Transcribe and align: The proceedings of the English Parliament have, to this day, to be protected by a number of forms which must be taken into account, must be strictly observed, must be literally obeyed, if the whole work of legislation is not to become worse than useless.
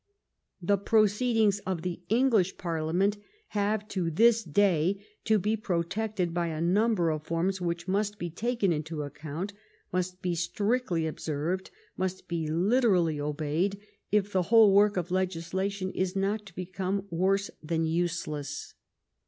The 0.63 0.79
proceedings 0.79 1.59
of 1.59 1.83
the 1.83 2.01
English 2.09 2.57
Parliament 2.57 3.19
have, 3.49 3.87
to 3.89 4.09
this 4.09 4.43
day, 4.43 4.99
to 5.25 5.37
be 5.37 5.55
protected 5.55 6.33
by 6.33 6.47
a 6.47 6.59
number 6.59 7.11
of 7.11 7.27
forms 7.27 7.61
which 7.61 7.87
must 7.87 8.17
be 8.17 8.31
taken 8.31 8.73
into 8.73 9.03
account, 9.03 9.53
must 9.93 10.23
be 10.23 10.33
strictly 10.33 11.05
observed, 11.05 11.69
must 11.97 12.27
be 12.27 12.47
literally 12.47 13.19
obeyed, 13.21 13.77
if 14.11 14.31
the 14.31 14.41
whole 14.49 14.73
work 14.73 14.97
of 14.97 15.11
legislation 15.11 15.91
is 15.91 16.15
not 16.15 16.47
to 16.47 16.55
become 16.55 17.05
worse 17.11 17.51
than 17.61 17.85
useless. 17.85 18.73